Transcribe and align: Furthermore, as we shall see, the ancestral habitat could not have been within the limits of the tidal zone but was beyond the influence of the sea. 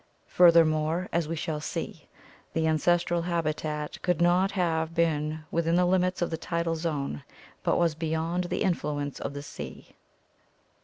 Furthermore, 0.25 1.07
as 1.13 1.27
we 1.27 1.35
shall 1.35 1.59
see, 1.61 2.07
the 2.53 2.65
ancestral 2.65 3.21
habitat 3.21 4.01
could 4.01 4.19
not 4.19 4.49
have 4.53 4.95
been 4.95 5.43
within 5.51 5.75
the 5.75 5.85
limits 5.85 6.23
of 6.23 6.31
the 6.31 6.37
tidal 6.37 6.75
zone 6.75 7.23
but 7.61 7.77
was 7.77 7.93
beyond 7.93 8.45
the 8.45 8.63
influence 8.63 9.19
of 9.19 9.35
the 9.35 9.43
sea. 9.43 9.93